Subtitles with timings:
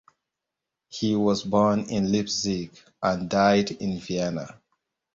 [0.89, 4.59] He was born in Leipzig and died in Vienna.